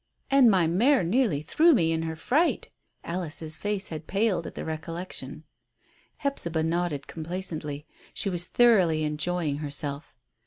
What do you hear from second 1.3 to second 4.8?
threw me in her fright." Alice's face had paled at the